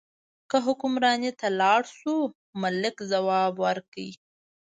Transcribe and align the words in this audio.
که 0.49 0.57
حکمرانۍ 0.65 1.31
ته 1.39 1.47
لاړ 1.59 1.81
شو، 1.97 2.15
ملک 2.61 2.95
ځواب 3.11 3.53
ورکړ. 3.65 3.97